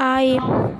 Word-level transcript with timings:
I 0.00 0.79